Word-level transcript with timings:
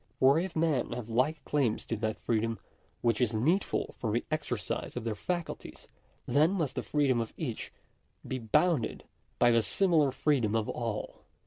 For 0.19 0.39
if 0.39 0.55
men 0.55 0.93
have 0.93 1.09
like 1.09 1.45
claims 1.45 1.85
to 1.85 1.95
that 1.97 2.17
freedom 2.17 2.57
which 3.01 3.21
is 3.21 3.35
needful 3.35 3.93
for 3.99 4.11
the 4.11 4.25
exer 4.31 4.57
cise 4.57 4.95
of 4.95 5.03
their 5.03 5.13
faculties, 5.13 5.87
then 6.25 6.53
must 6.53 6.73
the 6.73 6.81
freedom 6.81 7.21
of 7.21 7.33
each 7.37 7.71
be 8.27 8.39
bounded 8.39 9.03
by 9.37 9.51
the 9.51 9.61
similar 9.61 10.09
freedom 10.09 10.55
of 10.55 10.67
all. 10.67 11.21